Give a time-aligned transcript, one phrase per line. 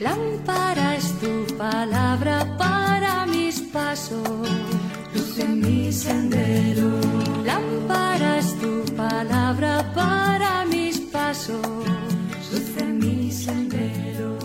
[0.00, 4.48] Lámpara es tu palabra para mis pasos,
[5.14, 6.88] luz en mi sendero.
[7.44, 11.60] Lámpara es tu palabra para mis pasos,
[12.50, 14.38] luz en mi sendero.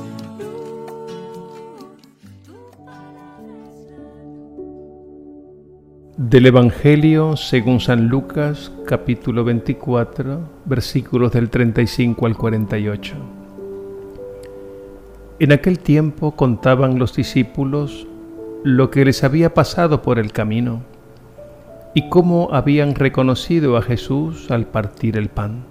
[6.18, 13.35] Del Evangelio según San Lucas capítulo 24 versículos del 35 al 48.
[15.38, 18.08] En aquel tiempo contaban los discípulos
[18.64, 20.82] lo que les había pasado por el camino
[21.94, 25.66] y cómo habían reconocido a Jesús al partir el pan.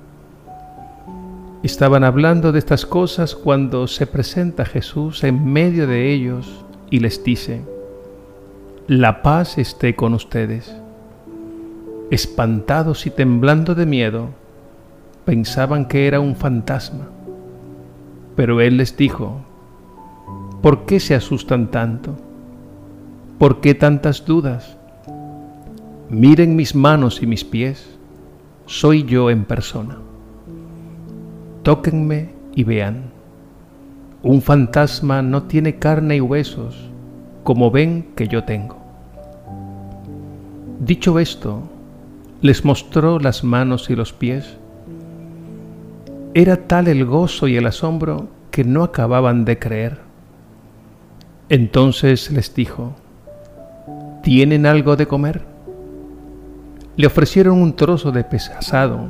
[1.62, 7.24] Estaban hablando de estas cosas cuando se presenta Jesús en medio de ellos y les
[7.24, 7.62] dice,
[8.86, 10.76] la paz esté con ustedes.
[12.10, 14.28] Espantados y temblando de miedo,
[15.24, 17.08] pensaban que era un fantasma.
[18.36, 19.40] Pero Él les dijo,
[20.64, 22.16] ¿por qué se asustan tanto?
[23.38, 24.78] ¿Por qué tantas dudas?
[26.08, 27.98] Miren mis manos y mis pies,
[28.64, 29.98] soy yo en persona.
[31.64, 33.10] Tóquenme y vean.
[34.22, 36.88] Un fantasma no tiene carne y huesos
[37.42, 38.78] como ven que yo tengo.
[40.80, 41.60] Dicho esto,
[42.40, 44.56] les mostró las manos y los pies.
[46.32, 50.03] Era tal el gozo y el asombro que no acababan de creer.
[51.50, 52.94] Entonces les dijo,
[54.22, 55.42] ¿tienen algo de comer?
[56.96, 59.08] Le ofrecieron un trozo de pez asado.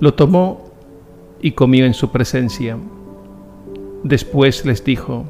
[0.00, 0.64] Lo tomó
[1.40, 2.76] y comió en su presencia.
[4.02, 5.24] Después les dijo,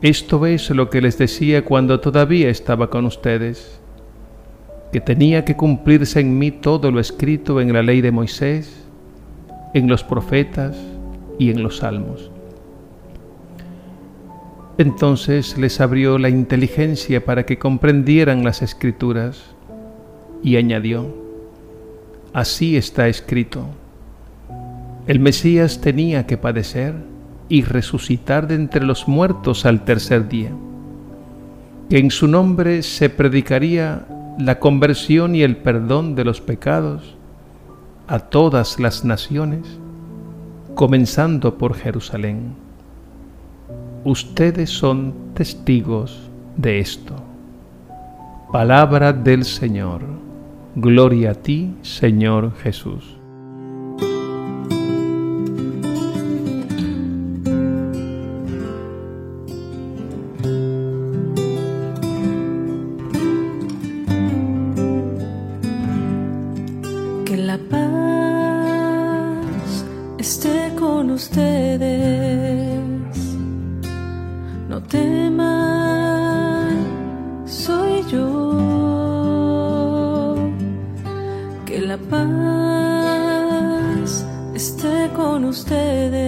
[0.00, 3.80] esto es lo que les decía cuando todavía estaba con ustedes,
[4.92, 8.86] que tenía que cumplirse en mí todo lo escrito en la ley de Moisés,
[9.74, 10.76] en los profetas
[11.36, 12.30] y en los salmos.
[14.78, 19.42] Entonces les abrió la inteligencia para que comprendieran las escrituras
[20.42, 21.14] y añadió,
[22.34, 23.64] así está escrito,
[25.06, 26.94] el Mesías tenía que padecer
[27.48, 30.50] y resucitar de entre los muertos al tercer día,
[31.88, 34.06] que en su nombre se predicaría
[34.38, 37.16] la conversión y el perdón de los pecados
[38.08, 39.66] a todas las naciones,
[40.74, 42.65] comenzando por Jerusalén.
[44.06, 47.16] Ustedes son testigos de esto.
[48.52, 50.02] Palabra del Señor.
[50.76, 53.16] Gloria a ti, Señor Jesús.
[71.16, 72.65] ustedes.
[81.64, 82.26] Que la paz,
[84.54, 86.25] esté con ustedes.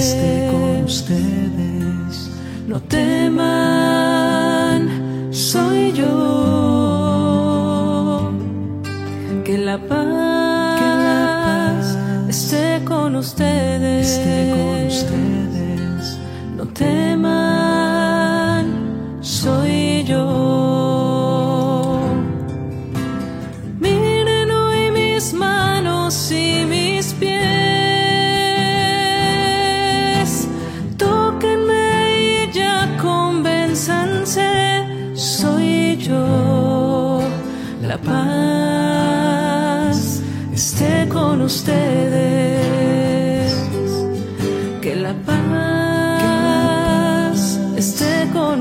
[0.00, 2.30] Esté con ustedes.
[2.66, 3.38] No teman,
[5.30, 6.06] soy yo.
[9.44, 14.12] Que la paz, esté con ustedes.
[14.12, 16.18] Esté con ustedes.
[16.56, 17.49] No teman,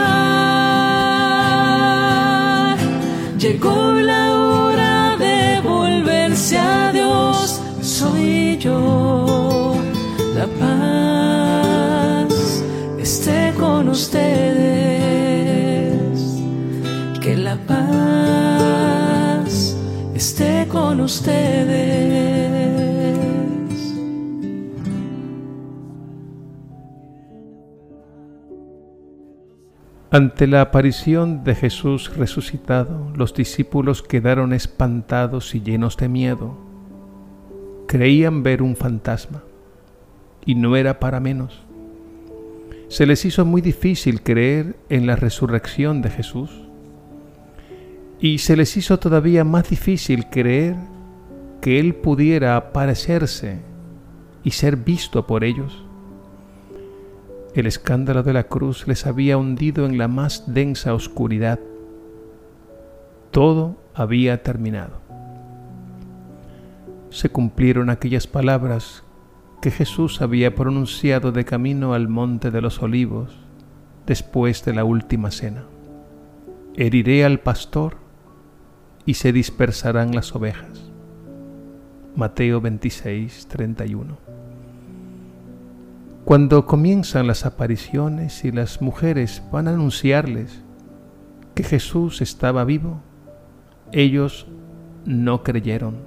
[3.38, 7.60] Llegó la hora de volverse a Dios.
[7.80, 9.74] Soy yo,
[10.34, 12.34] la paz
[12.98, 14.26] esté con ustedes.
[17.22, 18.66] Que la paz
[20.14, 22.35] esté con ustedes.
[30.16, 36.56] Ante la aparición de Jesús resucitado, los discípulos quedaron espantados y llenos de miedo.
[37.86, 39.42] Creían ver un fantasma,
[40.46, 41.60] y no era para menos.
[42.88, 46.50] Se les hizo muy difícil creer en la resurrección de Jesús,
[48.18, 50.76] y se les hizo todavía más difícil creer
[51.60, 53.58] que Él pudiera aparecerse
[54.42, 55.85] y ser visto por ellos.
[57.56, 61.58] El escándalo de la cruz les había hundido en la más densa oscuridad.
[63.30, 65.00] Todo había terminado.
[67.08, 69.04] Se cumplieron aquellas palabras
[69.62, 73.34] que Jesús había pronunciado de camino al monte de los olivos
[74.04, 75.64] después de la última cena.
[76.74, 77.96] Heriré al pastor
[79.06, 80.92] y se dispersarán las ovejas.
[82.16, 84.35] Mateo 26, 31.
[86.26, 90.60] Cuando comienzan las apariciones y las mujeres van a anunciarles
[91.54, 93.00] que Jesús estaba vivo,
[93.92, 94.48] ellos
[95.04, 95.98] no creyeron.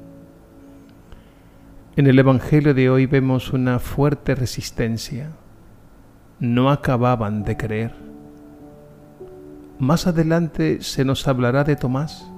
[1.95, 5.31] En el Evangelio de hoy vemos una fuerte resistencia.
[6.41, 7.95] No acababan de creer.
[9.79, 12.29] Más adelante se nos hablará de Tomás,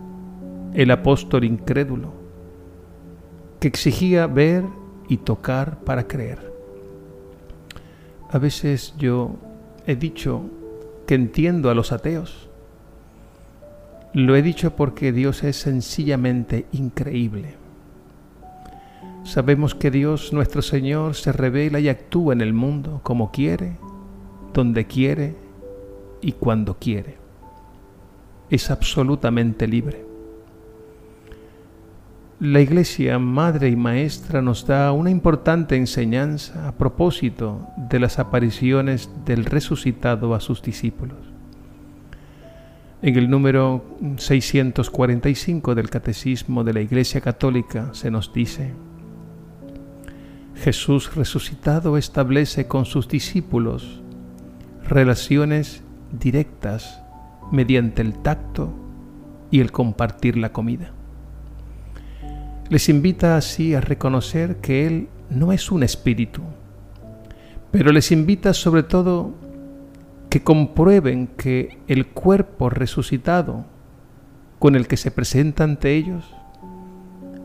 [0.76, 2.14] el apóstol incrédulo,
[3.60, 4.66] que exigía ver
[5.10, 6.51] y tocar para creer.
[8.32, 9.36] A veces yo
[9.86, 10.42] he dicho
[11.06, 12.48] que entiendo a los ateos.
[14.14, 17.56] Lo he dicho porque Dios es sencillamente increíble.
[19.24, 23.78] Sabemos que Dios nuestro Señor se revela y actúa en el mundo como quiere,
[24.54, 25.36] donde quiere
[26.22, 27.18] y cuando quiere.
[28.50, 30.11] Es absolutamente libre.
[32.42, 39.12] La Iglesia, Madre y Maestra, nos da una importante enseñanza a propósito de las apariciones
[39.26, 41.20] del resucitado a sus discípulos.
[43.04, 43.86] En el número
[44.18, 48.74] 645 del Catecismo de la Iglesia Católica se nos dice,
[50.56, 54.02] Jesús resucitado establece con sus discípulos
[54.84, 57.04] relaciones directas
[57.52, 58.74] mediante el tacto
[59.52, 60.96] y el compartir la comida.
[62.72, 66.42] Les invita así a reconocer que Él no es un espíritu,
[67.70, 69.34] pero les invita sobre todo
[70.30, 73.66] que comprueben que el cuerpo resucitado
[74.58, 76.34] con el que se presenta ante ellos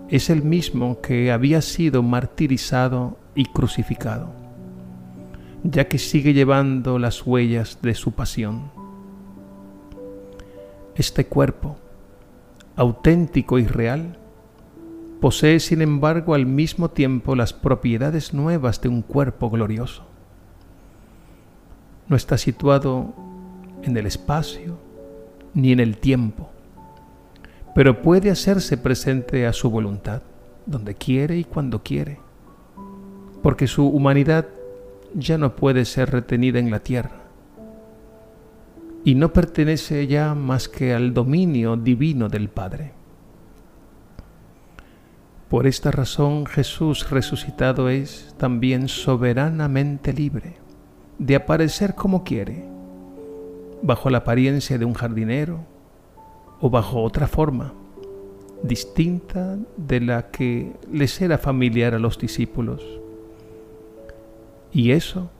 [0.09, 4.33] es el mismo que había sido martirizado y crucificado,
[5.65, 8.71] ya que sigue llevando las huellas de su pasión.
[10.95, 11.79] Este cuerpo,
[12.77, 14.21] auténtico y real,
[15.21, 20.05] posee sin embargo al mismo tiempo las propiedades nuevas de un cuerpo glorioso.
[22.09, 23.15] No está situado
[23.83, 24.79] en el espacio
[25.55, 26.51] ni en el tiempo,
[27.75, 30.23] pero puede hacerse presente a su voluntad,
[30.67, 32.19] donde quiere y cuando quiere,
[33.43, 34.47] porque su humanidad
[35.15, 37.27] ya no puede ser retenida en la tierra
[39.07, 42.93] y no pertenece ya más que al dominio divino del Padre.
[45.49, 50.57] Por esta razón Jesús resucitado es también soberanamente libre
[51.19, 52.65] de aparecer como quiere,
[53.81, 55.61] bajo la apariencia de un jardinero
[56.61, 57.75] o bajo otra forma,
[58.63, 62.83] distinta de la que les era familiar a los discípulos.
[64.73, 65.31] Y eso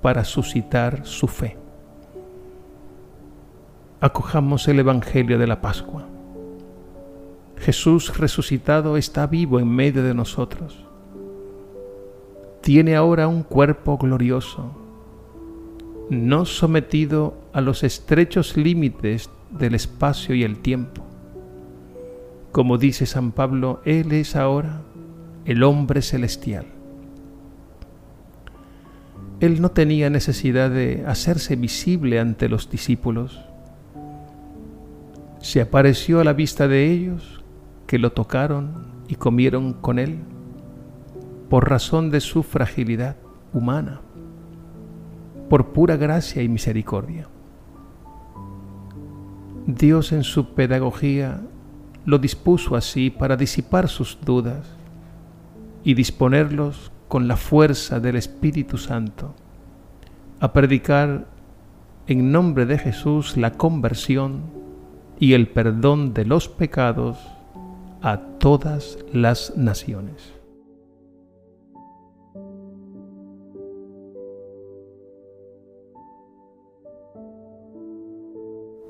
[0.00, 1.58] para suscitar su fe.
[4.00, 6.13] Acojamos el Evangelio de la Pascua.
[7.64, 10.84] Jesús resucitado está vivo en medio de nosotros.
[12.60, 14.70] Tiene ahora un cuerpo glorioso,
[16.10, 21.06] no sometido a los estrechos límites del espacio y el tiempo.
[22.52, 24.82] Como dice San Pablo, Él es ahora
[25.46, 26.66] el hombre celestial.
[29.40, 33.40] Él no tenía necesidad de hacerse visible ante los discípulos.
[35.40, 37.40] Se apareció a la vista de ellos
[37.86, 40.18] que lo tocaron y comieron con él
[41.48, 43.16] por razón de su fragilidad
[43.52, 44.00] humana,
[45.48, 47.28] por pura gracia y misericordia.
[49.66, 51.40] Dios en su pedagogía
[52.04, 54.66] lo dispuso así para disipar sus dudas
[55.84, 59.34] y disponerlos con la fuerza del Espíritu Santo
[60.40, 61.26] a predicar
[62.06, 64.42] en nombre de Jesús la conversión
[65.18, 67.18] y el perdón de los pecados
[68.04, 70.34] a todas las naciones.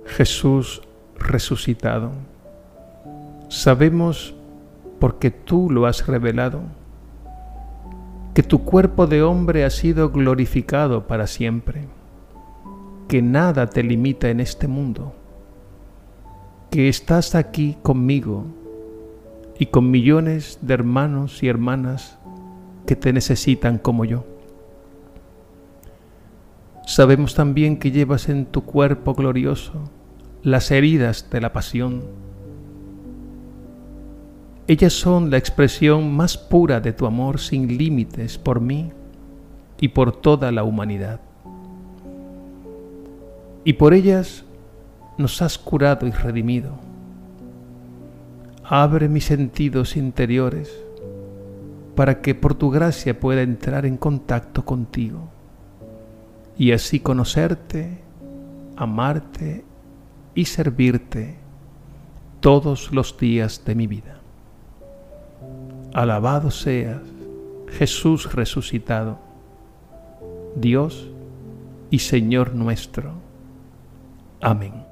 [0.04, 0.82] Jesús
[1.16, 2.10] resucitado,
[3.48, 4.34] sabemos,
[4.98, 6.62] porque tú lo has revelado,
[8.34, 11.86] que tu cuerpo de hombre ha sido glorificado para siempre,
[13.06, 15.14] que nada te limita en este mundo,
[16.68, 18.63] que estás aquí conmigo
[19.58, 22.18] y con millones de hermanos y hermanas
[22.86, 24.24] que te necesitan como yo.
[26.86, 29.90] Sabemos también que llevas en tu cuerpo glorioso
[30.42, 32.02] las heridas de la pasión.
[34.66, 38.92] Ellas son la expresión más pura de tu amor sin límites por mí
[39.80, 41.20] y por toda la humanidad.
[43.64, 44.44] Y por ellas
[45.16, 46.78] nos has curado y redimido
[48.64, 50.72] Abre mis sentidos interiores
[51.94, 55.28] para que por tu gracia pueda entrar en contacto contigo
[56.56, 57.98] y así conocerte,
[58.76, 59.64] amarte
[60.34, 61.36] y servirte
[62.40, 64.18] todos los días de mi vida.
[65.92, 67.02] Alabado seas,
[67.68, 69.18] Jesús resucitado,
[70.56, 71.10] Dios
[71.90, 73.12] y Señor nuestro.
[74.40, 74.83] Amén.